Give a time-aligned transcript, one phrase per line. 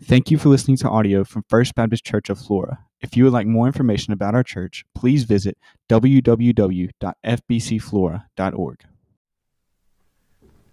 [0.00, 2.78] Thank you for listening to audio from First Baptist Church of Flora.
[3.00, 8.84] If you would like more information about our church, please visit www.fbcflora.org.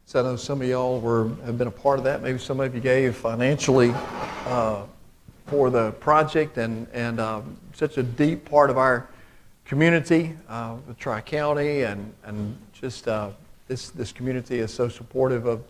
[0.05, 2.21] So I know some of y'all were have been a part of that.
[2.21, 3.95] Maybe some of you gave financially
[4.45, 4.83] uh,
[5.47, 9.07] for the project, and and um, such a deep part of our
[9.65, 13.31] community, uh, the Tri County, and and just uh,
[13.67, 15.63] this this community is so supportive of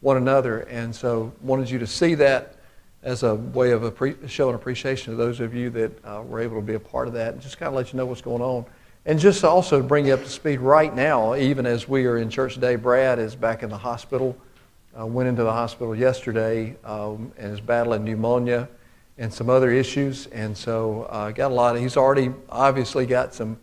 [0.00, 2.54] one another, and so wanted you to see that
[3.02, 3.96] as a way of
[4.26, 7.14] showing appreciation to those of you that uh, were able to be a part of
[7.14, 8.64] that, and just kind of let you know what's going on.
[9.06, 12.28] And just also bring you up to speed right now, even as we are in
[12.28, 14.36] church today, Brad is back in the hospital.
[14.98, 18.68] Uh, went into the hospital yesterday um, and is battling pneumonia
[19.18, 20.26] and some other issues.
[20.26, 23.56] And so uh, got a lot of, he's already obviously got some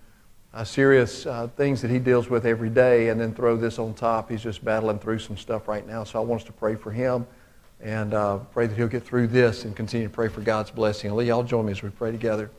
[0.53, 3.09] uh, serious uh, things that he deals with every day.
[3.09, 4.31] And then throw this on top.
[4.31, 6.05] He's just battling through some stuff right now.
[6.05, 7.27] So I want us to pray for him
[7.81, 11.15] and uh, pray that he'll get through this and continue to pray for God's blessing.
[11.15, 12.49] Lee, y'all join me as we pray together.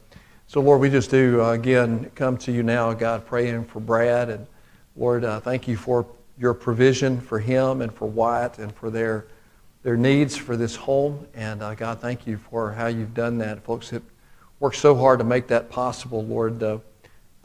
[0.46, 4.30] So, Lord, we just do, uh, again, come to you now, God, praying for Brad.
[4.30, 4.46] And,
[4.96, 6.06] Lord, uh, thank you for
[6.38, 9.26] your provision for him and for Wyatt and for their,
[9.82, 11.26] their needs for this home.
[11.34, 13.62] And, uh, God, thank you for how you've done that.
[13.64, 14.02] Folks have
[14.60, 16.62] worked so hard to make that possible, Lord.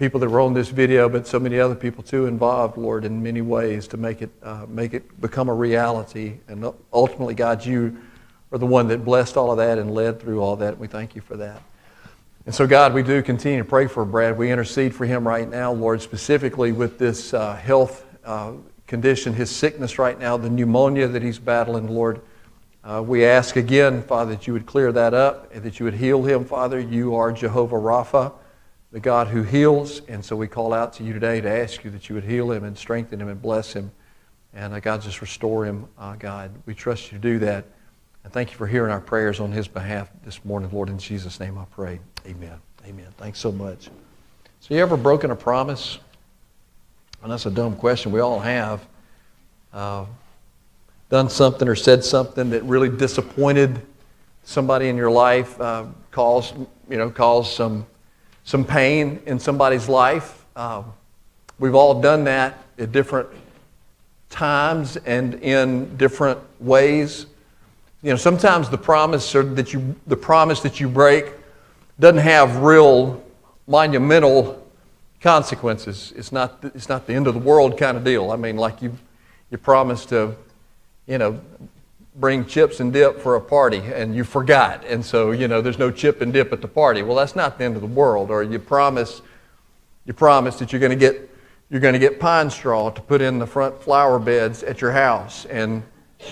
[0.03, 3.23] People that were on this video, but so many other people too involved, Lord, in
[3.23, 6.39] many ways to make it, uh, make it become a reality.
[6.49, 7.95] And ultimately, God, you
[8.51, 10.73] are the one that blessed all of that and led through all that.
[10.73, 11.61] And We thank you for that.
[12.45, 14.37] And so, God, we do continue to pray for Brad.
[14.37, 18.55] We intercede for him right now, Lord, specifically with this uh, health uh,
[18.87, 22.19] condition, his sickness right now, the pneumonia that he's battling, Lord.
[22.83, 25.93] Uh, we ask again, Father, that you would clear that up and that you would
[25.93, 26.77] heal him, Father.
[26.77, 28.33] You are Jehovah Rapha,
[28.93, 30.01] the God who heals.
[30.07, 32.51] And so we call out to you today to ask you that you would heal
[32.51, 33.91] him and strengthen him and bless him.
[34.53, 36.51] And uh, God, just restore him, uh, God.
[36.65, 37.65] We trust you to do that.
[38.23, 40.89] And thank you for hearing our prayers on his behalf this morning, Lord.
[40.89, 41.99] In Jesus' name I pray.
[42.27, 42.57] Amen.
[42.85, 43.07] Amen.
[43.17, 43.89] Thanks so much.
[44.59, 45.97] So, you ever broken a promise?
[47.21, 48.11] And that's a dumb question.
[48.11, 48.85] We all have.
[49.73, 50.05] Uh,
[51.09, 53.81] done something or said something that really disappointed
[54.43, 56.55] somebody in your life, uh, caused,
[56.89, 57.85] you know, caused some,
[58.43, 60.45] some pain in somebody's life.
[60.55, 60.83] Uh,
[61.59, 63.29] we've all done that at different
[64.29, 67.27] times and in different ways.
[68.01, 71.25] You know, sometimes the promise that you, the promise that you break
[71.99, 73.23] doesn't have real
[73.67, 74.67] monumental
[75.21, 76.11] consequences.
[76.15, 78.31] It's not, it's not the end of the world kind of deal.
[78.31, 78.97] I mean, like you,
[79.49, 80.35] you promised to,
[81.07, 81.39] you know,
[82.15, 84.85] bring chips and dip for a party and you forgot.
[84.85, 87.01] And so, you know, there's no chip and dip at the party.
[87.01, 88.29] Well, that's not the end of the world.
[88.29, 89.21] Or you promise,
[90.05, 91.29] you promise that you're going to get,
[91.69, 94.91] you're going to get pine straw to put in the front flower beds at your
[94.91, 95.81] house and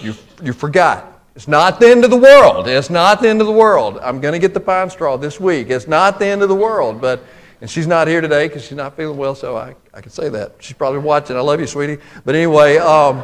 [0.01, 1.07] you, you forgot.
[1.35, 2.67] It's not the end of the world.
[2.67, 3.97] It's not the end of the world.
[3.99, 5.69] I'm going to get the pine straw this week.
[5.69, 7.01] It's not the end of the world.
[7.01, 7.23] But,
[7.61, 10.29] and she's not here today because she's not feeling well, so I, I can say
[10.29, 10.55] that.
[10.59, 11.37] She's probably watching.
[11.37, 11.99] I love you, sweetie.
[12.25, 13.23] But anyway, um,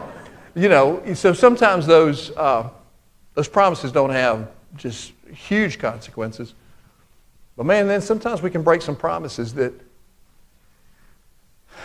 [0.58, 2.68] you know, so sometimes those, uh,
[3.36, 6.56] those promises don't have just huge consequences.
[7.56, 9.72] But man, then sometimes we can break some promises that,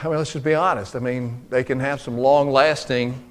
[0.03, 0.97] I mean, let's just be honest.
[0.97, 3.23] I mean, they can have some long lasting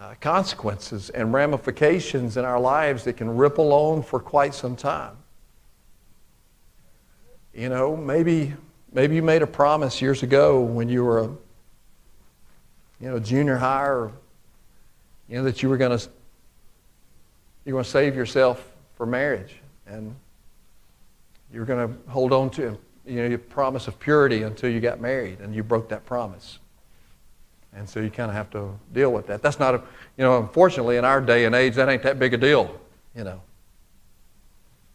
[0.00, 5.18] uh, consequences and ramifications in our lives that can ripple on for quite some time.
[7.52, 8.54] You know, maybe,
[8.94, 11.30] maybe you made a promise years ago when you were a
[13.04, 14.12] you know, junior high or,
[15.28, 16.08] you know, that you were going to
[17.66, 19.56] you're going to save yourself for marriage
[19.86, 20.14] and
[21.52, 25.00] you're going to hold on to you know your promise of purity until you got
[25.00, 26.58] married and you broke that promise
[27.74, 29.42] and so you kind of have to deal with that.
[29.42, 29.78] That's not a,
[30.16, 32.80] you know, unfortunately in our day and age, that ain't that big a deal,
[33.14, 33.40] you know.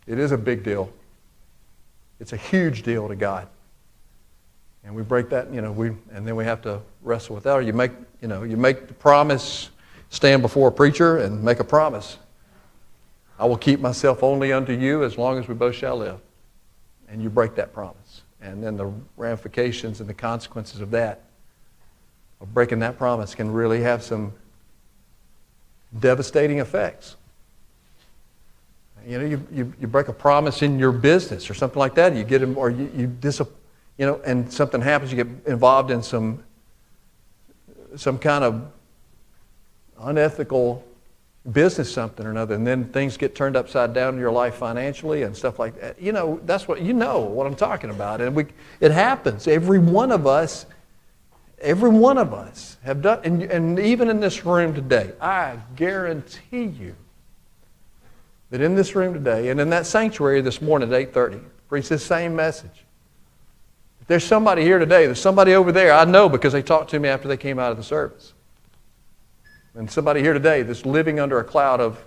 [0.07, 0.91] It is a big deal.
[2.19, 3.47] It's a huge deal to God.
[4.89, 7.53] And we break that, you know, we, and then we have to wrestle with that.
[7.53, 7.91] Or you make,
[8.23, 9.69] you know, you make the promise,
[10.09, 12.17] stand before a preacher and make a promise.
[13.37, 16.19] I will keep myself only unto you as long as we both shall live.
[17.07, 18.23] And you break that promise.
[18.41, 21.21] And then the ramifications and the consequences of that
[22.41, 24.33] of breaking that promise can really have some
[25.99, 27.15] devastating effects.
[29.05, 32.15] You know, you, you, you break a promise in your business or something like that,
[32.15, 33.39] you get or you, you dis,
[33.99, 36.43] you know, and something happens, you get involved in some,
[37.95, 38.71] some kind of
[39.99, 40.83] unethical
[41.51, 45.21] business something or another, and then things get turned upside down in your life financially
[45.21, 46.01] and stuff like that.
[46.01, 48.47] You know, that's what you know what I'm talking about, and we,
[48.79, 49.47] it happens.
[49.47, 50.65] Every one of us
[51.61, 56.63] Every one of us have done, and, and even in this room today, I guarantee
[56.63, 56.95] you
[58.49, 62.05] that in this room today and in that sanctuary this morning at 8:30 preach this
[62.05, 62.85] same message.
[64.09, 67.07] There's somebody here today, there's somebody over there, I know because they talked to me
[67.07, 68.33] after they came out of the service.
[69.75, 72.03] And somebody here today that's living under a cloud of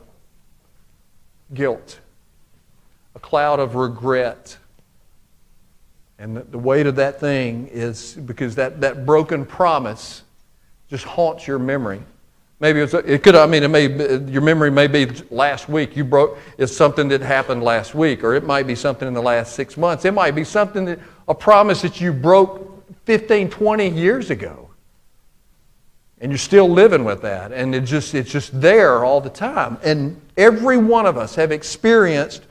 [1.55, 2.01] guilt,
[3.15, 4.59] a cloud of regret.
[6.19, 10.25] And the weight of that thing is because that, that broken promise
[10.91, 12.03] just haunts your memory.
[12.59, 13.87] Maybe it's, it could, I mean, it may,
[14.29, 15.97] your memory may be last week.
[15.97, 19.23] You broke, it's something that happened last week, or it might be something in the
[19.23, 20.05] last six months.
[20.05, 20.99] It might be something that,
[21.29, 22.69] a promise that you broke
[23.05, 24.71] 15, 20 years ago.
[26.21, 27.53] And you're still living with that.
[27.53, 29.77] And it just, it's just there all the time.
[29.83, 32.43] And every one of us have experienced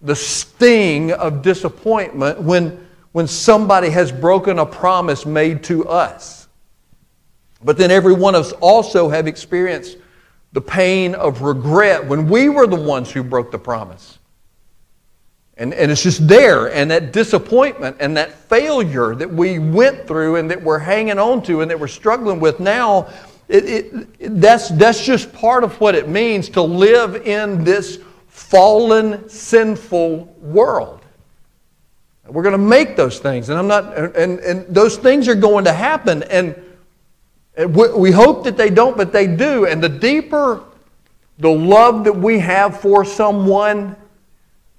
[0.00, 6.48] the sting of disappointment when, when somebody has broken a promise made to us.
[7.62, 9.98] But then every one of us also have experienced
[10.52, 14.18] the pain of regret when we were the ones who broke the promise.
[15.60, 20.36] And, and it's just there, and that disappointment and that failure that we went through
[20.36, 23.08] and that we're hanging on to and that we're struggling with now,
[23.46, 27.98] it, it, that's, that's just part of what it means to live in this
[28.28, 31.02] fallen, sinful world.
[32.26, 35.64] We're going to make those things, and I'm not, and, and those things are going
[35.66, 36.56] to happen, and
[37.68, 39.66] we hope that they don't, but they do.
[39.66, 40.64] And the deeper
[41.40, 43.96] the love that we have for someone,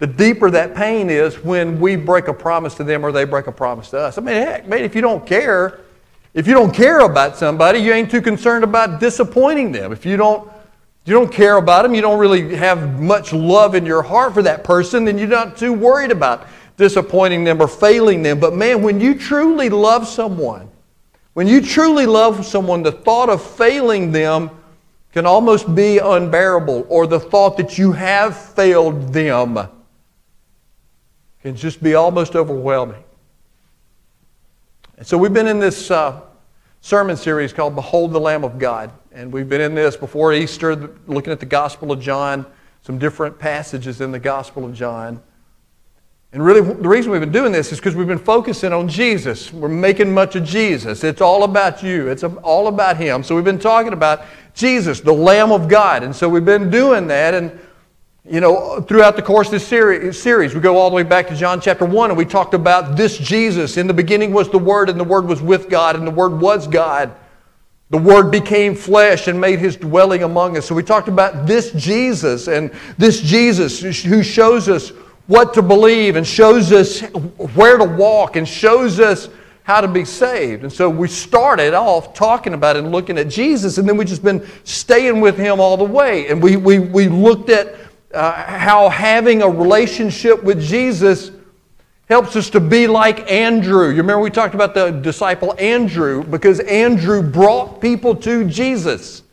[0.01, 3.45] the deeper that pain is when we break a promise to them or they break
[3.45, 4.17] a promise to us.
[4.17, 5.81] I mean, heck, man, if you don't care,
[6.33, 9.91] if you don't care about somebody, you ain't too concerned about disappointing them.
[9.91, 10.51] If you don't,
[11.05, 14.41] you don't care about them, you don't really have much love in your heart for
[14.41, 16.47] that person, then you're not too worried about
[16.77, 18.39] disappointing them or failing them.
[18.39, 20.67] But man, when you truly love someone,
[21.33, 24.49] when you truly love someone, the thought of failing them
[25.13, 29.69] can almost be unbearable, or the thought that you have failed them
[31.41, 33.03] can just be almost overwhelming.
[34.97, 36.21] And so we've been in this uh,
[36.81, 38.91] sermon series called Behold the Lamb of God.
[39.11, 42.45] And we've been in this before Easter, looking at the Gospel of John,
[42.83, 45.21] some different passages in the Gospel of John.
[46.33, 49.51] And really, the reason we've been doing this is because we've been focusing on Jesus.
[49.51, 51.03] We're making much of Jesus.
[51.03, 53.23] It's all about you, it's all about Him.
[53.23, 54.23] So we've been talking about
[54.53, 56.03] Jesus, the Lamb of God.
[56.03, 57.33] And so we've been doing that.
[57.33, 57.59] And,
[58.29, 61.35] you know, throughout the course of this series, we go all the way back to
[61.35, 63.77] John chapter 1, and we talked about this Jesus.
[63.77, 66.39] In the beginning was the Word, and the Word was with God, and the Word
[66.39, 67.11] was God.
[67.89, 70.67] The Word became flesh and made His dwelling among us.
[70.67, 74.89] So we talked about this Jesus, and this Jesus who shows us
[75.25, 77.01] what to believe and shows us
[77.55, 79.29] where to walk and shows us
[79.63, 80.61] how to be saved.
[80.61, 84.23] And so we started off talking about and looking at Jesus, and then we've just
[84.23, 86.27] been staying with Him all the way.
[86.27, 91.31] And we, we, we looked at uh, how having a relationship with Jesus
[92.11, 93.87] helps us to be like Andrew.
[93.89, 99.23] You remember we talked about the disciple Andrew because Andrew brought people to Jesus.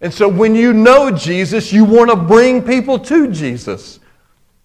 [0.00, 3.98] And so when you know Jesus, you want to bring people to Jesus.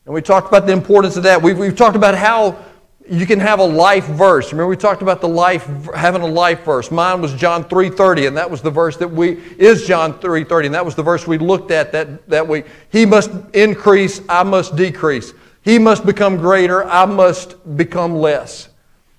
[0.05, 1.41] And we talked about the importance of that.
[1.41, 2.63] We've, we've talked about how
[3.09, 4.51] you can have a life verse.
[4.51, 6.89] Remember we talked about the life having a life verse.
[6.89, 10.75] Mine was John 3:30 and that was the verse that we is John 3:30 and
[10.75, 12.65] that was the verse we looked at that that week.
[12.89, 15.33] He must increase, I must decrease.
[15.61, 18.69] He must become greater, I must become less.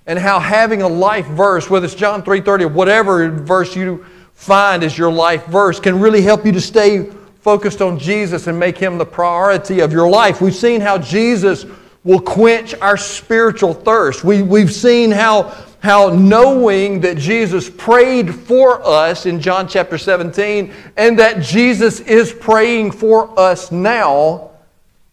[0.06, 4.82] And how having a life verse, whether it's John 3:30 or whatever verse you find
[4.82, 8.76] as your life verse can really help you to stay focused on Jesus and make
[8.76, 10.40] Him the priority of your life.
[10.40, 11.64] We've seen how Jesus
[12.06, 14.22] will quench our spiritual thirst.
[14.22, 20.72] We, we've seen how, how knowing that Jesus prayed for us in John chapter 17
[20.96, 24.52] and that Jesus is praying for us now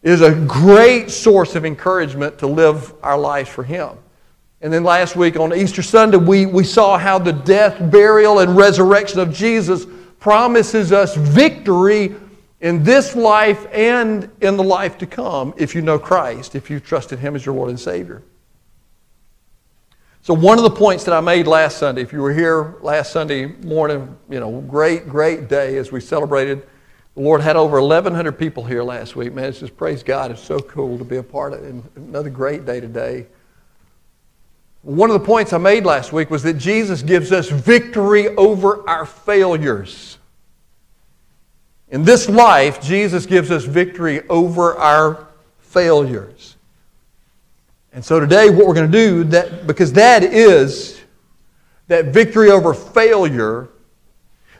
[0.03, 3.89] is a great source of encouragement to live our lives for Him.
[4.61, 8.55] And then last week on Easter Sunday, we, we saw how the death, burial, and
[8.55, 9.87] resurrection of Jesus
[10.19, 12.15] promises us victory
[12.63, 16.85] in this life and in the life to come if you know Christ, if you've
[16.85, 18.23] trusted Him as your Lord and Savior.
[20.21, 23.11] So, one of the points that I made last Sunday, if you were here last
[23.11, 26.65] Sunday morning, you know, great, great day as we celebrated.
[27.15, 29.33] The Lord had over 1,100 people here last week.
[29.33, 30.31] Man, it's just praise God.
[30.31, 31.83] It's so cool to be a part of it.
[31.95, 33.27] Another great day today.
[34.81, 38.87] One of the points I made last week was that Jesus gives us victory over
[38.89, 40.17] our failures.
[41.93, 45.27] In this life, Jesus gives us victory over our
[45.59, 46.57] failures.
[47.93, 50.99] And so today, what we're going to do, that, because that is
[51.89, 53.69] that victory over failure,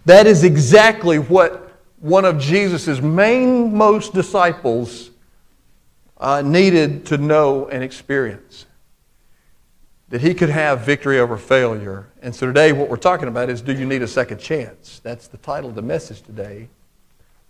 [0.05, 1.71] that is exactly what
[2.01, 5.09] one of Jesus' main most disciples
[6.17, 8.67] uh, needed to know and experience.
[10.09, 12.11] That he could have victory over failure.
[12.21, 14.99] And so today, what we're talking about is do you need a second chance?
[14.99, 16.69] That's the title of the message today.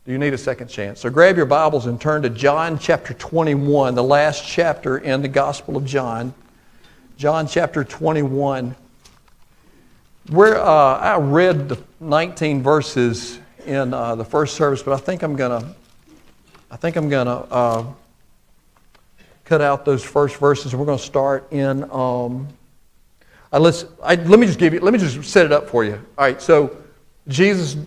[0.06, 1.00] Do you need a second chance?
[1.00, 5.30] So grab your Bibles and turn to John chapter 21, the last chapter in the
[5.30, 6.34] Gospel of John.
[7.16, 8.76] John chapter 21.
[10.30, 15.24] Where uh, I read the 19 verses in uh, the first service, but I think
[15.24, 15.74] I'm gonna,
[16.70, 17.86] I think I'm gonna uh,
[19.46, 20.76] cut out those first verses.
[20.76, 21.84] We're gonna start in.
[21.92, 22.50] Um,
[23.54, 23.72] uh.
[24.04, 24.82] I, let me just give you.
[24.82, 25.94] Let me just set it up for you.
[25.94, 26.42] All right.
[26.42, 26.76] So
[27.30, 27.78] Jesus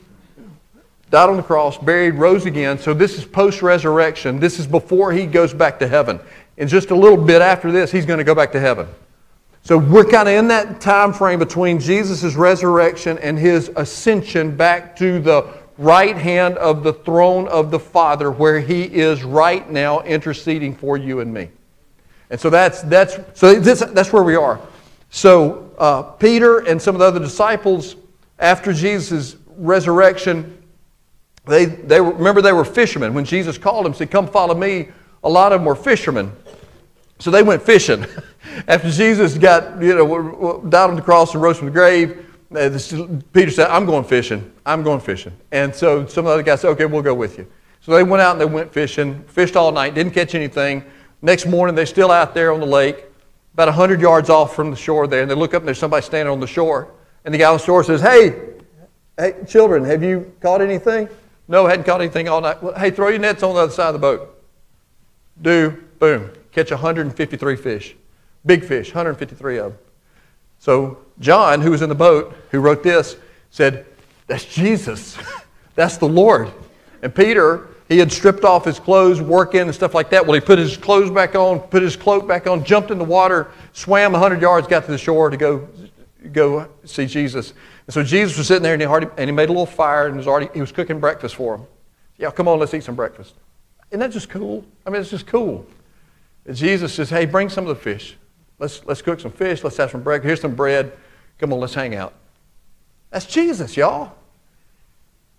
[1.11, 2.79] died on the cross, buried, rose again.
[2.79, 4.41] So this is post resurrection.
[4.41, 6.21] This is before he goes back to heaven.
[6.59, 8.89] And just a little bit after this, he's going to go back to heaven.
[9.63, 14.97] So we're kind of in that time frame between Jesus' resurrection and his ascension back
[14.97, 20.01] to the right hand of the throne of the Father, where he is right now
[20.03, 21.51] interceding for you and me.
[22.31, 24.61] And so that's, that's, so this, that's where we are.
[25.11, 27.97] So uh, Peter and some of the other disciples,
[28.39, 30.63] after Jesus' resurrection,
[31.47, 33.15] they, they were, remember they were fishermen.
[33.15, 34.89] When Jesus called them, said, Come follow me,
[35.23, 36.33] a lot of them were fishermen.
[37.19, 38.05] So they went fishing.
[38.69, 42.79] After Jesus got, you know, died on the cross and rose from the grave, uh,
[43.33, 44.53] Peter said, I'm going fishing.
[44.65, 45.33] I'm going fishing.
[45.53, 47.47] And so some of the other guys said, okay, we'll go with you.
[47.81, 50.85] So they went out and they went fishing, fished all night, didn't catch anything.
[51.23, 53.05] Next morning, they're still out there on the lake,
[53.55, 55.23] about 100 yards off from the shore there.
[55.23, 56.93] And they look up and there's somebody standing on the shore.
[57.25, 58.55] And the guy on the shore says, hey,
[59.19, 61.09] hey, children, have you caught anything?
[61.49, 62.63] No, hadn't caught anything all night.
[62.63, 64.43] Well, hey, throw your nets on the other side of the boat.
[65.41, 67.95] Do, boom, catch 153 fish.
[68.45, 69.79] Big fish, 153 of them.
[70.59, 73.17] So John, who was in the boat, who wrote this,
[73.51, 73.87] said,
[74.27, 75.17] That's Jesus.
[75.75, 76.51] That's the Lord.
[77.03, 80.27] And Peter, he had stripped off his clothes, working and stuff like that.
[80.27, 83.05] Well, he put his clothes back on, put his cloak back on, jumped in the
[83.05, 85.69] water, swam 100 yards, got to the shore to go,
[86.33, 87.53] go see Jesus.
[87.87, 90.07] And so Jesus was sitting there and he, already, and he made a little fire
[90.07, 91.67] and was already, he was cooking breakfast for them.
[92.19, 93.35] Yeah, come on, let's eat some breakfast.
[93.91, 94.65] Isn't that just cool?
[94.87, 95.67] I mean, it's just cool.
[96.47, 98.17] And Jesus says, hey, bring some of the fish.
[98.59, 99.63] Let's, let's cook some fish.
[99.63, 100.27] Let's have some breakfast.
[100.27, 100.93] Here's some bread.
[101.39, 102.15] Come on, let's hang out.
[103.11, 104.15] That's Jesus, y'all.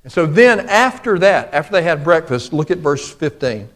[0.03, 3.67] And so then, after that, after they had breakfast, look at verse 15.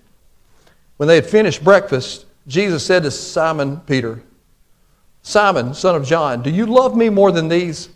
[0.98, 4.22] When they had finished breakfast, Jesus said to Simon Peter,
[5.24, 7.90] Simon, son of John, do you love me more than these?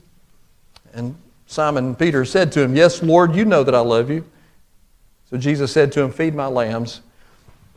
[0.94, 1.16] And
[1.48, 4.26] Simon Peter said to him, Yes, Lord, you know that I love you.
[5.30, 7.02] So Jesus said to him, Feed my lambs.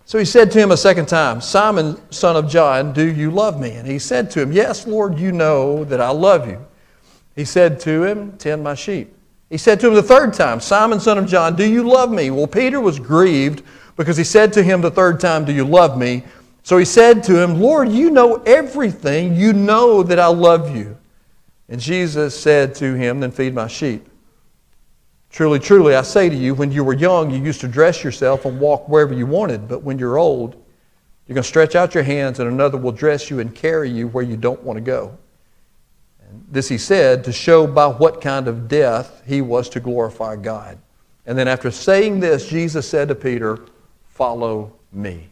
[0.04, 3.60] So he said to him a second time, Simon, son of John, do you love
[3.60, 3.72] me?
[3.72, 6.64] And he said to him, Yes, Lord, you know that I love you.
[7.36, 9.14] He said to him, Tend my sheep.
[9.50, 12.30] He said to him the third time, Simon, son of John, do you love me?
[12.30, 13.62] Well, Peter was grieved
[13.96, 16.24] because he said to him the third time, Do you love me?
[16.68, 19.34] So he said to him, Lord, you know everything.
[19.34, 20.98] You know that I love you.
[21.70, 24.06] And Jesus said to him, Then feed my sheep.
[25.30, 28.44] Truly, truly, I say to you, when you were young, you used to dress yourself
[28.44, 29.66] and walk wherever you wanted.
[29.66, 30.62] But when you're old,
[31.26, 34.08] you're going to stretch out your hands, and another will dress you and carry you
[34.08, 35.16] where you don't want to go.
[36.28, 40.36] And this he said to show by what kind of death he was to glorify
[40.36, 40.76] God.
[41.24, 43.58] And then after saying this, Jesus said to Peter,
[44.10, 45.30] Follow me.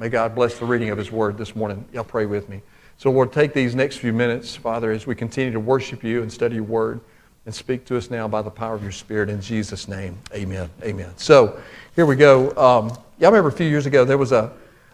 [0.00, 1.84] May God bless the reading of his word this morning.
[1.92, 2.62] Y'all pray with me.
[2.96, 6.32] So, Lord, take these next few minutes, Father, as we continue to worship you and
[6.32, 7.00] study your word
[7.44, 10.18] and speak to us now by the power of your Spirit in Jesus' name.
[10.32, 10.70] Amen.
[10.82, 11.12] Amen.
[11.18, 11.60] So
[11.94, 12.48] here we go.
[12.52, 12.88] Um,
[13.18, 14.50] y'all remember a few years ago there was a,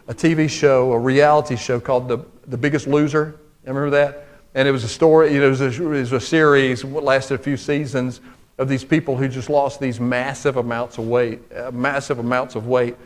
[0.09, 3.39] a TV show, a reality show called The, the Biggest Loser.
[3.65, 4.27] You remember that?
[4.57, 7.35] And it was a story, you know, it was a, it was a series, lasted
[7.37, 8.21] a few seasons
[8.59, 12.67] of these people who just lost these massive amounts of weight, uh, massive amounts of
[12.67, 12.97] weight.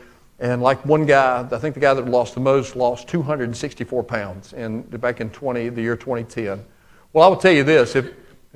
[0.41, 4.53] And like one guy, I think the guy that lost the most lost 264 pounds
[4.53, 6.65] in, back in 20, the year 2010.
[7.13, 8.11] Well, I will tell you this, if,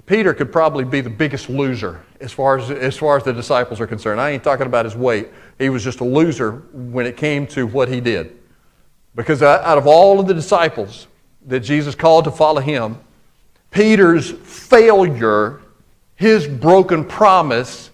[0.05, 3.79] Peter could probably be the biggest loser as far as, as far as the disciples
[3.79, 4.19] are concerned.
[4.19, 5.29] I ain't talking about his weight.
[5.57, 8.37] He was just a loser when it came to what he did.
[9.15, 11.07] Because out of all of the disciples
[11.45, 12.97] that Jesus called to follow him,
[13.71, 15.61] Peter's failure,
[16.15, 17.89] his broken promise,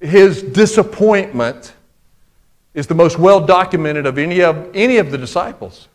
[0.00, 1.72] his disappointment
[2.78, 5.88] is the most well documented of any of, any of the disciples.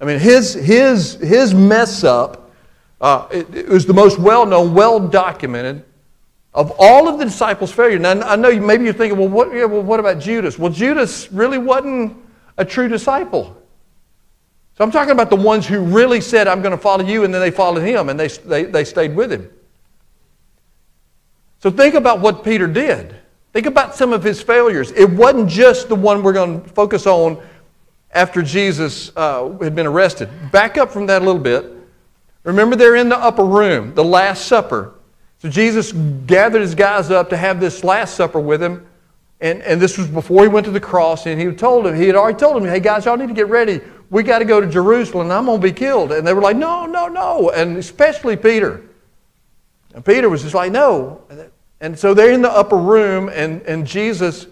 [0.00, 2.50] I mean, his, his, his mess up
[3.00, 5.84] uh, it, it, was the most well known, well documented
[6.54, 7.98] of all of the disciples' failure.
[7.98, 10.58] Now, I know you, maybe you're thinking, well what, yeah, well, what about Judas?
[10.58, 12.16] Well, Judas really wasn't
[12.56, 13.54] a true disciple.
[14.78, 17.34] So I'm talking about the ones who really said, I'm going to follow you, and
[17.34, 19.50] then they followed him, and they, they, they stayed with him.
[21.60, 23.14] So think about what Peter did.
[23.52, 24.92] Think about some of his failures.
[24.92, 27.42] It wasn't just the one we're going to focus on
[28.12, 30.28] after Jesus uh, had been arrested.
[30.52, 31.72] Back up from that a little bit.
[32.44, 34.94] Remember, they're in the upper room, the Last Supper.
[35.38, 35.92] So Jesus
[36.26, 38.86] gathered his guys up to have this Last Supper with him.
[39.40, 41.26] And, and this was before he went to the cross.
[41.26, 43.48] And he told him, he had already told him, hey guys, y'all need to get
[43.48, 43.80] ready.
[44.10, 45.30] We got to go to Jerusalem.
[45.30, 46.12] I'm going to be killed.
[46.12, 47.50] And they were like, no, no, no.
[47.50, 48.82] And especially Peter.
[49.94, 51.22] And Peter was just like, no.
[51.80, 54.46] And so they're in the upper room, and, and Jesus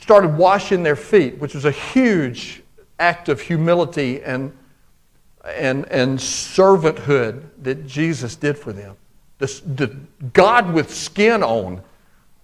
[0.00, 2.62] started washing their feet, which was a huge
[2.98, 4.52] act of humility and,
[5.44, 8.96] and, and servanthood that Jesus did for them.
[9.38, 9.96] The, the
[10.32, 11.82] God with skin on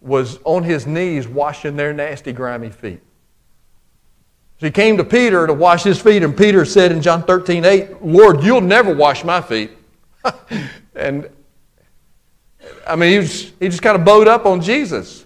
[0.01, 3.01] was on his knees washing their nasty, grimy feet.
[4.59, 7.65] So he came to Peter to wash his feet, and Peter said in John 13,
[7.65, 9.71] 8, Lord, you'll never wash my feet.
[10.95, 11.31] and
[12.87, 15.25] I mean, he, was, he just kind of bowed up on Jesus.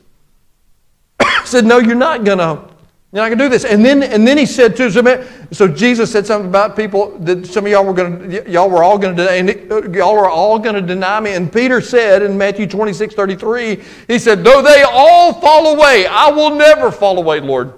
[1.44, 2.74] said, No, you're not going to.
[3.14, 3.64] You're not going to do this.
[3.64, 5.06] And then, and then he said to some,
[5.52, 8.82] so Jesus said something about people that some of y'all were going to, y'all were
[8.82, 11.34] all going to deny, uh, y'all are all going to deny me.
[11.34, 16.28] And Peter said in Matthew 26, 33, he said, though they all fall away, I
[16.32, 17.74] will never fall away, Lord.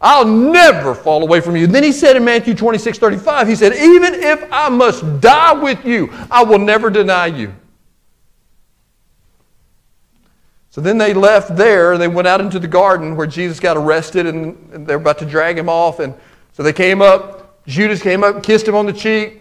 [0.00, 1.68] I'll never fall away from you.
[1.68, 5.86] Then he said in Matthew 26, 35, he said, even if I must die with
[5.86, 7.54] you, I will never deny you.
[10.76, 11.96] So then they left there.
[11.96, 15.56] They went out into the garden where Jesus got arrested and they're about to drag
[15.56, 16.00] him off.
[16.00, 16.12] And
[16.52, 17.64] so they came up.
[17.66, 19.40] Judas came up, kissed him on the cheek,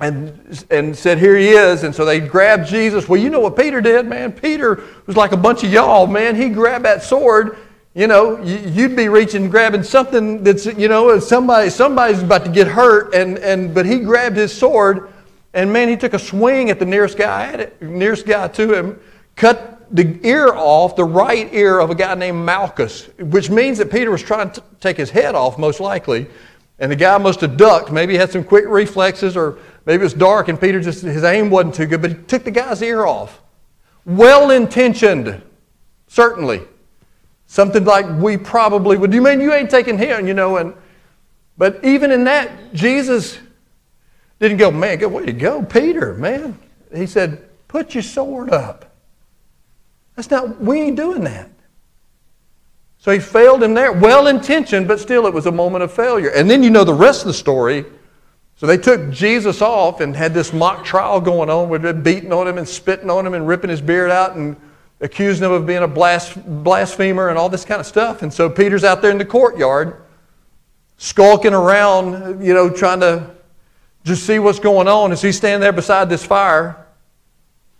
[0.00, 1.82] and, and said, Here he is.
[1.82, 3.06] And so they grabbed Jesus.
[3.06, 4.32] Well, you know what Peter did, man?
[4.32, 6.34] Peter was like a bunch of y'all, man.
[6.34, 7.58] He grabbed that sword.
[7.92, 12.66] You know, you'd be reaching, grabbing something that's, you know, somebody, somebody's about to get
[12.66, 15.10] hurt, and, and, but he grabbed his sword,
[15.52, 19.00] and man, he took a swing at the nearest guy, nearest guy to him,
[19.34, 23.90] cut the ear off, the right ear of a guy named Malchus, which means that
[23.90, 26.26] Peter was trying to take his head off, most likely.
[26.78, 27.90] And the guy must have ducked.
[27.90, 31.24] Maybe he had some quick reflexes, or maybe it was dark and Peter just, his
[31.24, 33.40] aim wasn't too good, but he took the guy's ear off.
[34.04, 35.42] Well intentioned,
[36.06, 36.62] certainly.
[37.46, 39.14] Something like we probably would.
[39.14, 40.56] You mean you ain't taking him, you know?
[40.56, 40.74] And,
[41.56, 43.38] but even in that, Jesus
[44.40, 46.58] didn't go, man, good way to go, Peter, man.
[46.94, 48.85] He said, put your sword up.
[50.16, 51.50] That's not, we ain't doing that.
[52.98, 53.92] So he failed him there.
[53.92, 56.30] Well intentioned, but still it was a moment of failure.
[56.30, 57.84] And then you know the rest of the story.
[58.56, 62.32] So they took Jesus off and had this mock trial going on where they're beating
[62.32, 64.56] on him and spitting on him and ripping his beard out and
[65.00, 68.22] accusing him of being a blasphemer and all this kind of stuff.
[68.22, 70.02] And so Peter's out there in the courtyard,
[70.96, 73.30] skulking around, you know, trying to
[74.04, 76.85] just see what's going on as he's standing there beside this fire.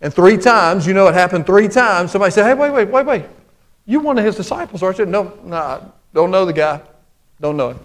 [0.01, 3.05] And three times, you know it happened three times, somebody said, Hey, wait, wait, wait,
[3.05, 3.25] wait.
[3.85, 5.05] You one of his disciples, aren't you?
[5.05, 6.81] No, no, don't know the guy.
[7.39, 7.79] Don't know him.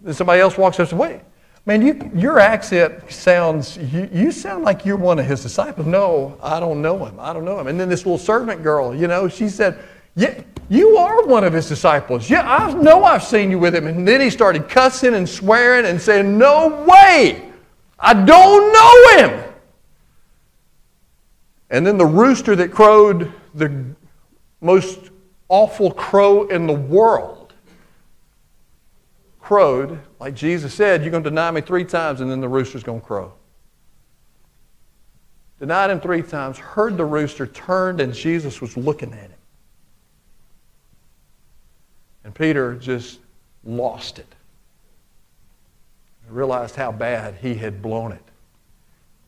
[0.00, 1.20] Then somebody else walks up and says, Wait,
[1.64, 5.86] man, you, your accent sounds, you, you sound like you're one of his disciples.
[5.86, 7.18] No, I don't know him.
[7.18, 7.66] I don't know him.
[7.66, 9.78] And then this little servant girl, you know, she said,
[10.16, 12.28] Yeah, you are one of his disciples.
[12.28, 13.86] Yeah, I know I've seen you with him.
[13.86, 17.46] And then he started cussing and swearing and saying, No way!
[17.98, 19.49] I don't know him.
[21.70, 23.84] And then the rooster that crowed the
[24.60, 25.10] most
[25.48, 27.54] awful crow in the world
[29.40, 32.82] crowed, like Jesus said, You're going to deny me three times, and then the rooster's
[32.82, 33.32] going to crow.
[35.60, 39.32] Denied him three times, heard the rooster, turned, and Jesus was looking at him.
[42.24, 43.20] And Peter just
[43.64, 44.34] lost it.
[46.28, 48.29] Realized how bad he had blown it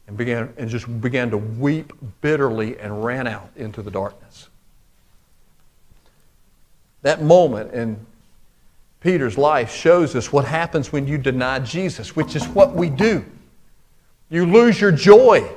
[0.06, 4.48] and began and just began to weep bitterly and ran out into the darkness.
[7.02, 8.06] That moment in
[9.00, 13.24] Peter's life shows us what happens when you deny Jesus, which is what we do.
[14.30, 15.50] You lose your joy.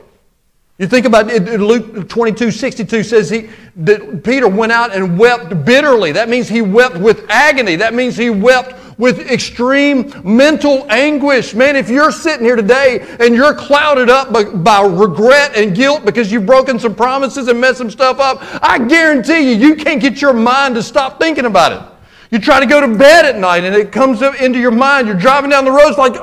[0.77, 5.63] You think about it, Luke 22 62 says he, that Peter went out and wept
[5.63, 6.11] bitterly.
[6.11, 7.77] That means he wept with agony.
[7.77, 11.53] That means he wept with extreme mental anguish.
[11.53, 16.05] Man, if you're sitting here today and you're clouded up by, by, regret and guilt
[16.05, 20.01] because you've broken some promises and messed some stuff up, I guarantee you, you can't
[20.01, 21.91] get your mind to stop thinking about it.
[22.31, 25.07] You try to go to bed at night and it comes up into your mind.
[25.07, 26.15] You're driving down the road, it's like,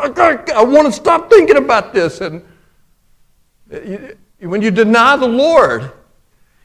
[0.50, 2.20] I want to stop thinking about this.
[2.20, 2.42] And
[3.72, 3.78] uh,
[4.40, 5.92] when you deny the Lord,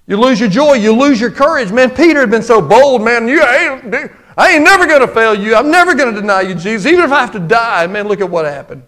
[0.08, 1.72] you lose your joy, you lose your courage.
[1.72, 3.28] Man, Peter had been so bold, man.
[3.28, 5.56] You ain't, I ain't never going to fail you.
[5.56, 6.86] I'm never going to deny you, Jesus.
[6.86, 8.84] Even if I have to die, man, look at what happened.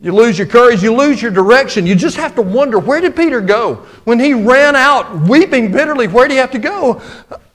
[0.00, 1.86] You lose your courage, you lose your direction.
[1.86, 3.76] You just have to wonder where did Peter go?
[4.04, 7.02] When he ran out weeping bitterly, where did he have to go?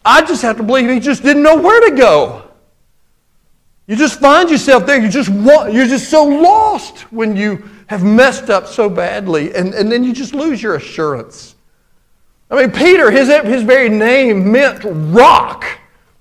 [0.06, 2.50] I just have to believe he just didn't know where to go.
[3.88, 5.02] You just find yourself there.
[5.02, 9.74] You just want, you're just so lost when you have messed up so badly, and,
[9.74, 11.56] and then you just lose your assurance.
[12.50, 15.66] I mean, Peter, his, his very name meant rock,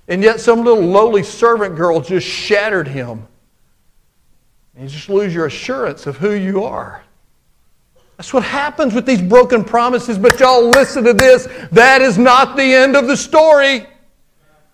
[0.08, 3.26] and yet some little lowly servant girl just shattered him.
[4.74, 7.02] And you just lose your assurance of who you are.
[8.16, 10.18] That's what happens with these broken promises.
[10.18, 11.48] But y'all listen to this.
[11.72, 13.86] That is not the end of the story.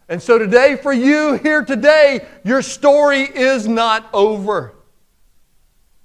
[0.09, 4.73] And so today, for you here today, your story is not over.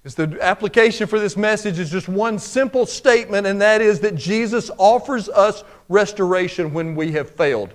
[0.02, 4.16] Because the application for this message is just one simple statement, and that is that
[4.16, 7.74] Jesus offers us restoration when we have failed.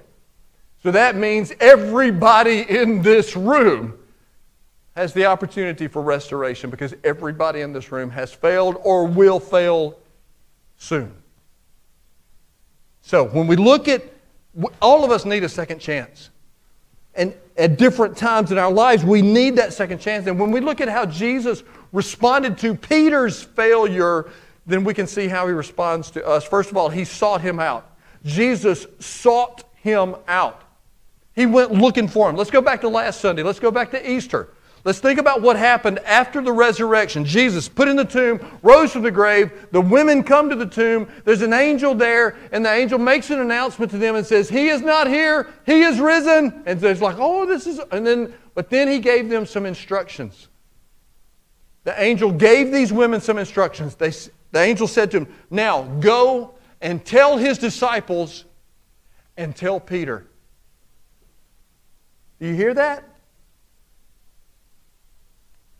[0.82, 3.98] So that means everybody in this room
[4.94, 9.98] has the opportunity for restoration because everybody in this room has failed or will fail
[10.76, 11.14] soon.
[13.02, 14.02] So when we look at,
[14.82, 16.30] all of us need a second chance.
[17.14, 20.26] And at different times in our lives, we need that second chance.
[20.26, 24.30] And when we look at how Jesus responded to Peter's failure,
[24.66, 26.44] then we can see how he responds to us.
[26.44, 27.90] First of all, he sought him out.
[28.24, 30.62] Jesus sought him out.
[31.38, 32.34] He went looking for him.
[32.34, 33.44] Let's go back to last Sunday.
[33.44, 34.48] Let's go back to Easter.
[34.82, 37.24] Let's think about what happened after the resurrection.
[37.24, 39.68] Jesus put in the tomb, rose from the grave.
[39.70, 41.08] The women come to the tomb.
[41.24, 44.66] There's an angel there, and the angel makes an announcement to them and says, He
[44.66, 46.60] is not here, He is risen.
[46.66, 50.48] And it's like, oh, this is, and then, but then He gave them some instructions.
[51.84, 53.94] The angel gave these women some instructions.
[53.94, 54.10] They,
[54.50, 58.44] the angel said to them, Now go and tell His disciples
[59.36, 60.27] and tell Peter.
[62.40, 63.04] Do you hear that?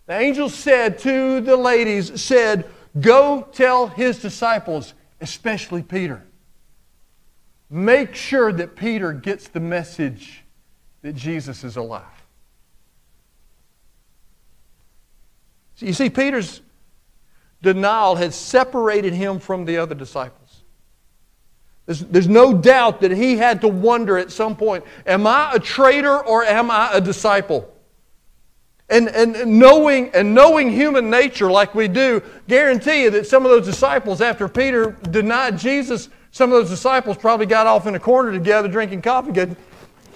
[0.07, 2.65] The angel said to the ladies, said,
[2.99, 6.25] Go tell his disciples, especially Peter.
[7.71, 10.45] Make sure that Peter gets the message
[11.03, 12.05] that Jesus is alive.
[15.75, 16.63] So you see, Peter's
[17.63, 20.48] denial had separated him from the other disciples.
[21.89, 25.59] There's, there's no doubt that he had to wonder at some point Am I a
[25.59, 27.75] traitor or am I a disciple?
[28.91, 33.51] And, and knowing, and knowing human nature like we do, guarantee you that some of
[33.51, 37.99] those disciples, after Peter denied Jesus, some of those disciples probably got off in a
[37.99, 39.57] corner together drinking coffee going,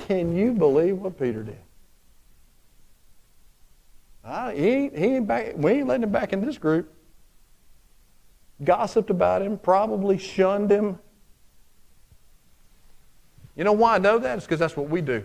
[0.07, 1.59] Can you believe what Peter did?
[4.23, 6.93] Uh, he he ain't back, we ain't letting him back in this group.
[8.63, 10.99] Gossiped about him, probably shunned him.
[13.57, 14.39] You know why I know that?
[14.39, 15.25] It's because that's what we do.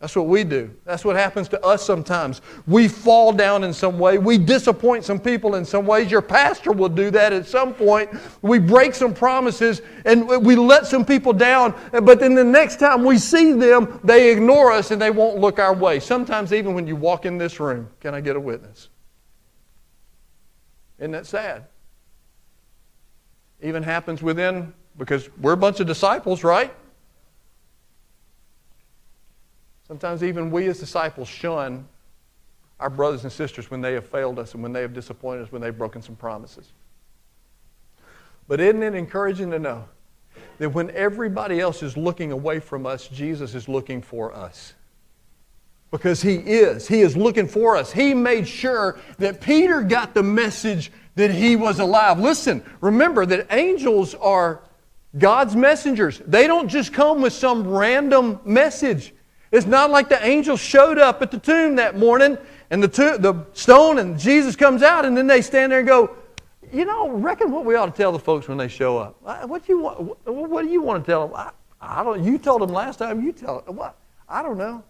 [0.00, 0.70] That's what we do.
[0.84, 2.40] That's what happens to us sometimes.
[2.68, 4.16] We fall down in some way.
[4.16, 6.08] We disappoint some people in some ways.
[6.08, 8.10] Your pastor will do that at some point.
[8.40, 11.74] We break some promises and we let some people down,
[12.04, 15.58] but then the next time we see them, they ignore us and they won't look
[15.58, 15.98] our way.
[15.98, 18.90] Sometimes, even when you walk in this room, can I get a witness?
[21.00, 21.64] Isn't that sad?
[23.60, 26.74] Even happens within, because we're a bunch of disciples, right?
[29.86, 31.88] Sometimes even we as disciples shun
[32.78, 35.52] our brothers and sisters when they have failed us and when they have disappointed us,
[35.52, 36.72] when they've broken some promises.
[38.46, 39.84] But isn't it encouraging to know
[40.58, 44.74] that when everybody else is looking away from us, Jesus is looking for us?
[45.90, 46.86] Because He is.
[46.86, 47.90] He is looking for us.
[47.90, 52.20] He made sure that Peter got the message that he was alive.
[52.20, 54.62] Listen, remember that angels are
[55.16, 56.20] God's messengers.
[56.26, 59.14] They don't just come with some random message.
[59.50, 62.36] It's not like the angels showed up at the tomb that morning
[62.70, 65.88] and the, tomb, the stone and Jesus comes out and then they stand there and
[65.88, 66.14] go,
[66.72, 69.16] you know, reckon what we ought to tell the folks when they show up.
[69.48, 70.26] What do you want?
[70.26, 71.36] What do you want to tell them?
[71.36, 72.22] I, I don't.
[72.22, 73.24] You told them last time.
[73.24, 73.96] You tell them what?
[74.28, 74.84] I don't know.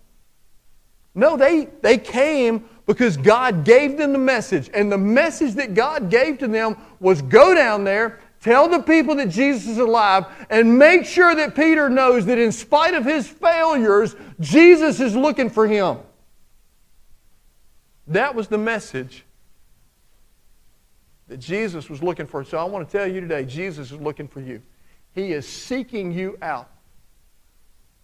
[1.15, 6.11] No, they they came because God gave them the message, and the message that God
[6.11, 10.79] gave to them was go down there Tell the people that Jesus is alive and
[10.79, 15.67] make sure that Peter knows that in spite of his failures, Jesus is looking for
[15.67, 15.99] him.
[18.07, 19.27] That was the message
[21.27, 22.43] that Jesus was looking for.
[22.43, 24.63] So I want to tell you today Jesus is looking for you.
[25.15, 26.71] He is seeking you out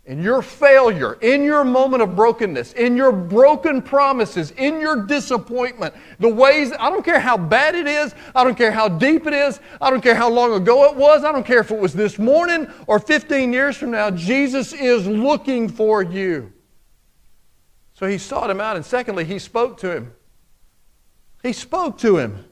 [0.07, 5.95] in your failure, in your moment of brokenness, in your broken promises, in your disappointment,
[6.19, 9.33] the ways, I don't care how bad it is, I don't care how deep it
[9.33, 11.95] is, I don't care how long ago it was, I don't care if it was
[11.95, 16.53] this morning or 15 years from now, Jesus is looking for you.
[17.95, 20.13] So he sought him out, and secondly, he spoke to him.
[21.43, 22.45] He spoke to him.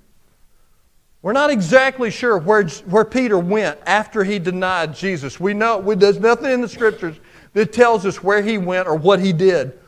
[1.20, 5.38] We're not exactly sure where, where Peter went after he denied Jesus.
[5.38, 7.16] We know we, there's nothing in the scriptures
[7.52, 9.78] that tells us where he went or what he did.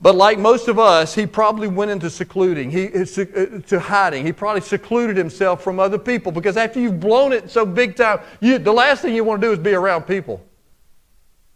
[0.00, 4.26] But like most of us, he probably went into secluding, he, uh, uh, to hiding.
[4.26, 8.20] He probably secluded himself from other people because after you've blown it so big time,
[8.40, 10.44] you, the last thing you want to do is be around people.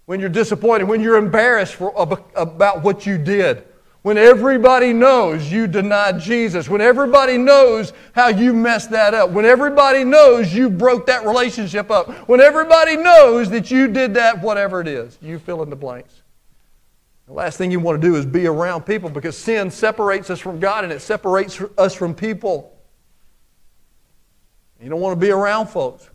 [0.06, 1.92] When you're disappointed, when you're embarrassed for,
[2.34, 3.64] about what you did,
[4.02, 9.44] when everybody knows you denied Jesus, when everybody knows how you messed that up, when
[9.44, 14.80] everybody knows you broke that relationship up, when everybody knows that you did that, whatever
[14.80, 16.22] it is, you fill in the blanks.
[17.26, 20.40] The last thing you want to do is be around people because sin separates us
[20.40, 22.76] from God and it separates us from people.
[24.82, 26.08] You don't want to be around folks.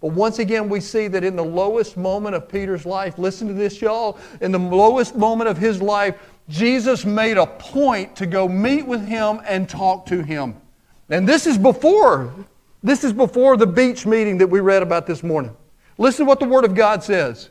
[0.00, 3.54] But once again, we see that in the lowest moment of Peter's life, listen to
[3.54, 6.16] this, y'all, in the lowest moment of his life,
[6.50, 10.60] Jesus made a point to go meet with him and talk to him.
[11.08, 12.34] And this is before,
[12.82, 15.56] this is before the beach meeting that we read about this morning.
[15.96, 17.50] Listen to what the Word of God says.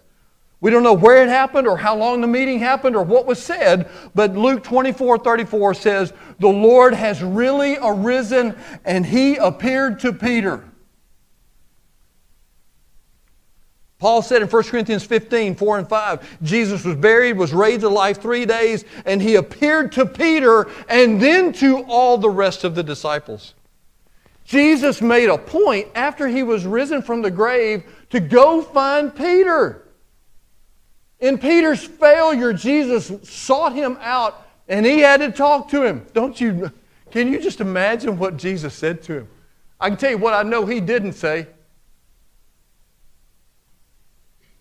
[0.61, 3.41] We don't know where it happened or how long the meeting happened or what was
[3.41, 10.11] said, but Luke 24 34 says, The Lord has really arisen and he appeared to
[10.11, 10.68] Peter.
[13.99, 17.89] Paul said in 1 Corinthians 15, 4 and 5, Jesus was buried, was raised to
[17.89, 22.75] life three days, and he appeared to Peter and then to all the rest of
[22.75, 23.55] the disciples.
[24.45, 29.85] Jesus made a point after he was risen from the grave to go find Peter.
[31.19, 36.05] In Peter's failure, Jesus sought him out and he had to talk to him.
[36.13, 36.71] Don't you?
[37.11, 39.27] Can you just imagine what Jesus said to him?
[39.79, 41.47] I can tell you what I know he didn't say.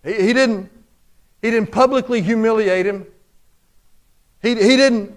[0.03, 0.69] He, he didn't,
[1.41, 3.05] he didn't publicly humiliate him.
[4.41, 5.15] He, he didn't,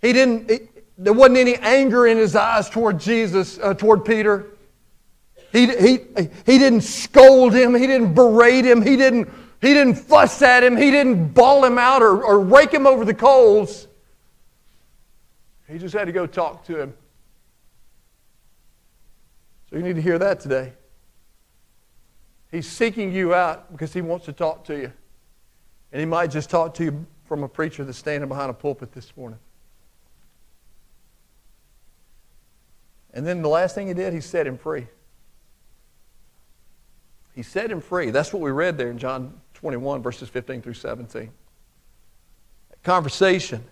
[0.00, 0.60] he didn't, he,
[0.98, 4.46] there wasn't any anger in his eyes toward Jesus, uh, toward Peter.
[5.52, 5.98] He, he,
[6.46, 7.74] he didn't scold him.
[7.74, 8.82] He didn't berate him.
[8.82, 9.28] He didn't
[9.64, 10.76] he didn't fuss at him.
[10.76, 13.86] He didn't bawl him out or, or rake him over the coals.
[15.66, 16.94] He just had to go talk to him.
[19.70, 20.74] So you need to hear that today.
[22.54, 24.92] He's seeking you out because he wants to talk to you.
[25.90, 28.92] And he might just talk to you from a preacher that's standing behind a pulpit
[28.92, 29.40] this morning.
[33.12, 34.86] And then the last thing he did, he set him free.
[37.34, 38.10] He set him free.
[38.10, 41.32] That's what we read there in John 21, verses 15 through 17.
[42.84, 43.64] Conversation.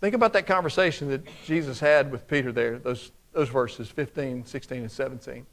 [0.00, 4.78] Think about that conversation that Jesus had with Peter there, those, those verses 15, 16,
[4.78, 5.44] and 17.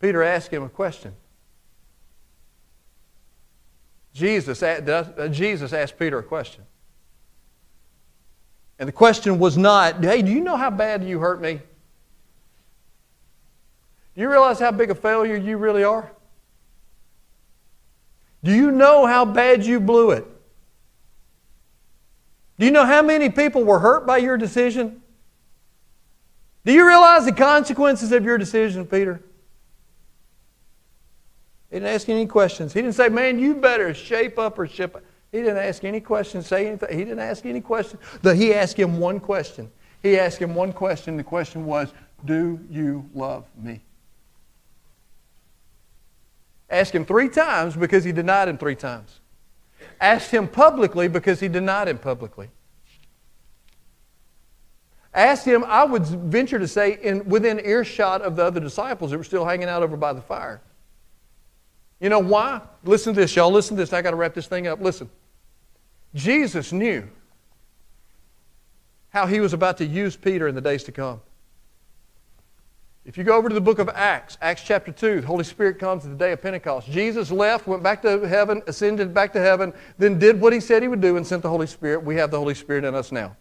[0.00, 1.14] Peter asked him a question.
[4.12, 6.64] Jesus, uh, Jesus asked Peter a question.
[8.78, 11.60] And the question was not, hey, do you know how bad you hurt me?
[14.14, 16.10] Do you realize how big a failure you really are?
[18.42, 20.26] Do you know how bad you blew it?
[22.58, 25.02] Do you know how many people were hurt by your decision?
[26.64, 29.22] Do you realize the consequences of your decision, Peter?
[31.70, 32.72] He didn't ask any questions.
[32.72, 35.02] He didn't say, man, you better shape up or ship up.
[35.30, 36.98] He didn't ask any questions, say anything.
[36.98, 38.02] He didn't ask any questions.
[38.22, 39.70] He asked him one question.
[40.02, 41.16] He asked him one question.
[41.16, 41.92] The question was,
[42.24, 43.80] Do you love me?
[46.68, 49.20] Asked him three times because he denied him three times.
[50.00, 52.48] Asked him publicly because he denied him publicly.
[55.12, 59.18] Asked him, I would venture to say, in, within earshot of the other disciples that
[59.18, 60.60] were still hanging out over by the fire.
[62.00, 62.62] You know why?
[62.82, 63.50] Listen to this, y'all.
[63.50, 63.92] Listen to this.
[63.92, 64.80] I got to wrap this thing up.
[64.80, 65.10] Listen.
[66.14, 67.08] Jesus knew
[69.10, 71.20] how he was about to use Peter in the days to come.
[73.04, 75.78] If you go over to the book of Acts, Acts chapter 2, the Holy Spirit
[75.78, 76.88] comes at the day of Pentecost.
[76.90, 80.82] Jesus left, went back to heaven, ascended back to heaven, then did what he said
[80.82, 82.04] he would do and sent the Holy Spirit.
[82.04, 83.36] We have the Holy Spirit in us now.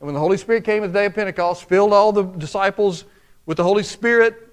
[0.00, 3.04] And when the Holy Spirit came at the day of Pentecost, filled all the disciples
[3.46, 4.51] with the Holy Spirit,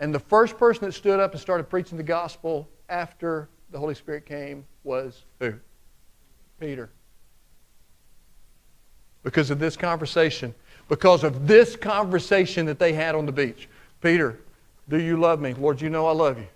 [0.00, 3.94] and the first person that stood up and started preaching the gospel after the Holy
[3.94, 5.54] Spirit came was who?
[6.60, 6.90] Peter.
[9.22, 10.54] Because of this conversation
[10.88, 13.68] because of this conversation that they had on the beach.
[14.00, 14.40] Peter,
[14.88, 15.52] do you love me?
[15.54, 16.46] Lord, you know I love you.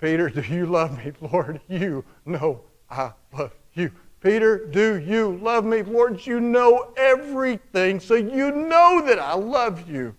[0.00, 1.12] Peter, do you love me?
[1.20, 2.60] Lord, you know
[2.90, 3.90] I love you.
[4.20, 5.82] Peter, do you love me?
[5.82, 10.14] Lord, you know everything, so you know that I love you.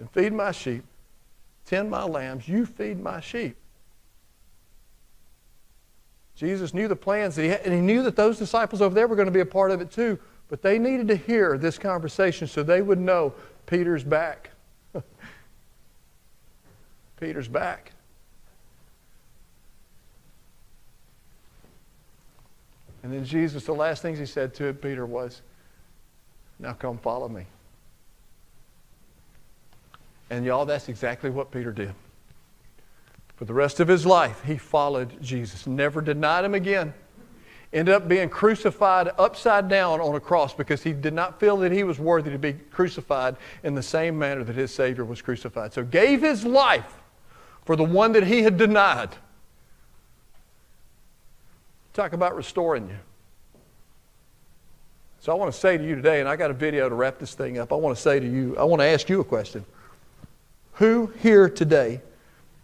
[0.00, 0.82] And feed my sheep,
[1.66, 3.56] tend my lambs, you feed my sheep.
[6.34, 9.06] Jesus knew the plans that he had, and he knew that those disciples over there
[9.06, 10.18] were going to be a part of it too.
[10.48, 13.34] But they needed to hear this conversation so they would know
[13.66, 14.50] Peter's back.
[17.20, 17.92] Peter's back.
[23.02, 25.42] And then Jesus, the last things he said to Peter was,
[26.58, 27.44] Now come follow me.
[30.30, 31.92] And y'all, that's exactly what Peter did.
[33.36, 36.94] For the rest of his life, he followed Jesus, never denied him again.
[37.72, 41.70] Ended up being crucified upside down on a cross because he did not feel that
[41.70, 45.72] he was worthy to be crucified in the same manner that his Savior was crucified.
[45.72, 46.98] So gave his life
[47.64, 49.10] for the one that he had denied.
[51.92, 52.98] Talk about restoring you.
[55.20, 57.18] So I want to say to you today, and I got a video to wrap
[57.18, 57.72] this thing up.
[57.72, 59.64] I want to say to you, I want to ask you a question.
[60.80, 62.00] Who here today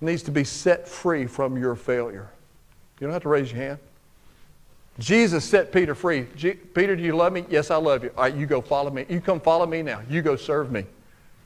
[0.00, 2.31] needs to be set free from your failure?
[2.98, 3.79] You don't have to raise your hand.
[4.98, 6.22] Jesus set Peter free.
[6.22, 7.44] Peter, do you love me?
[7.50, 8.11] Yes, I love you.
[8.16, 9.05] All right, you go follow me.
[9.11, 10.00] You come follow me now.
[10.09, 10.87] You go serve me.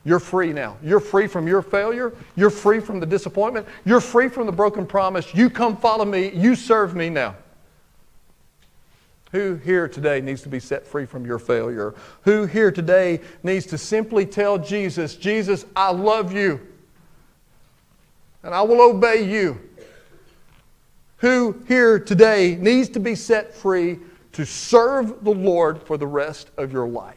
[0.05, 0.77] You're free now.
[0.81, 2.13] You're free from your failure.
[2.37, 3.67] You're free from the disappointment.
[3.83, 5.35] You're free from the broken promise.
[5.35, 6.31] You come follow me.
[6.33, 7.35] You serve me now.
[9.31, 11.93] Who here today needs to be set free from your failure?
[12.23, 16.59] Who here today needs to simply tell Jesus, Jesus, I love you
[18.43, 19.59] and I will obey you?
[21.17, 23.99] Who here today needs to be set free
[24.33, 27.15] to serve the Lord for the rest of your life?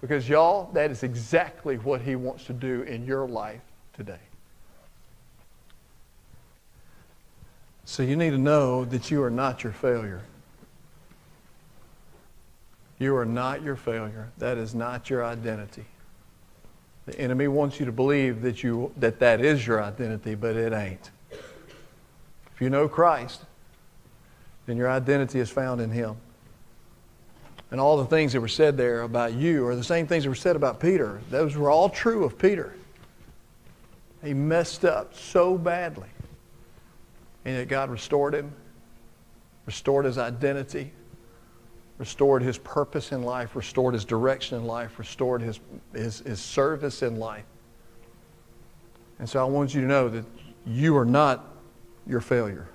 [0.00, 3.62] Because, y'all, that is exactly what He wants to do in your life
[3.94, 4.20] today.
[7.84, 10.22] So, you need to know that you are not your failure.
[12.98, 14.30] You are not your failure.
[14.38, 15.84] That is not your identity.
[17.06, 20.72] The enemy wants you to believe that, you, that that is your identity, but it
[20.72, 21.10] ain't.
[21.30, 23.42] If you know Christ,
[24.66, 26.16] then your identity is found in Him.
[27.70, 30.30] And all the things that were said there about you are the same things that
[30.30, 31.20] were said about Peter.
[31.30, 32.74] Those were all true of Peter.
[34.22, 36.08] He messed up so badly.
[37.44, 38.52] And yet God restored him,
[39.66, 40.92] restored his identity,
[41.98, 45.60] restored his purpose in life, restored his direction in life, restored his,
[45.92, 47.44] his, his service in life.
[49.18, 50.24] And so I want you to know that
[50.64, 51.44] you are not
[52.06, 52.68] your failure.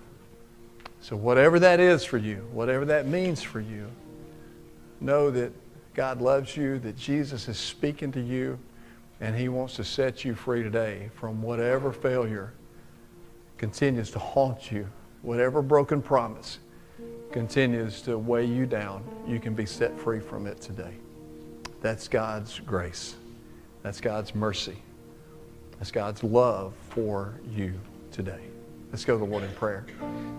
[1.00, 3.90] So, whatever that is for you, whatever that means for you,
[5.00, 5.52] know that
[5.94, 8.58] God loves you, that Jesus is speaking to you,
[9.20, 12.54] and He wants to set you free today from whatever failure
[13.58, 14.88] continues to haunt you,
[15.22, 16.60] whatever broken promise
[17.32, 20.94] continues to weigh you down, you can be set free from it today.
[21.82, 23.16] That's God's grace.
[23.82, 24.78] That's God's mercy.
[25.78, 27.74] That's God's love for you
[28.12, 28.40] today.
[28.92, 29.86] Let's go to the Lord in prayer.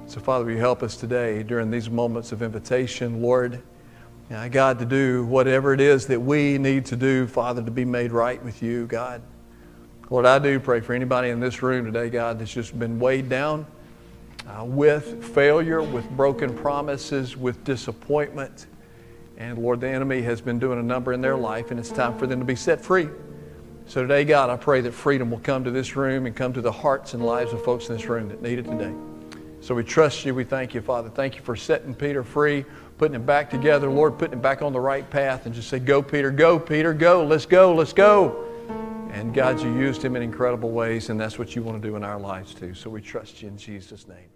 [0.07, 3.61] So, Father, you help us today during these moments of invitation, Lord,
[4.51, 8.13] God, to do whatever it is that we need to do, Father, to be made
[8.13, 9.21] right with you, God.
[10.09, 13.29] Lord, I do pray for anybody in this room today, God, that's just been weighed
[13.29, 13.67] down
[14.49, 18.67] uh, with failure, with broken promises, with disappointment.
[19.37, 22.17] And Lord, the enemy has been doing a number in their life, and it's time
[22.19, 23.09] for them to be set free.
[23.87, 26.61] So today, God, I pray that freedom will come to this room and come to
[26.61, 28.95] the hearts and lives of folks in this room that need it today.
[29.61, 30.35] So we trust you.
[30.35, 31.09] We thank you, Father.
[31.09, 32.65] Thank you for setting Peter free,
[32.99, 35.79] putting him back together, Lord, putting him back on the right path, and just say,
[35.79, 38.45] Go, Peter, go, Peter, go, let's go, let's go.
[39.11, 41.97] And God, you used him in incredible ways, and that's what you want to do
[41.97, 42.75] in our lives too.
[42.75, 44.34] So we trust you in Jesus' name.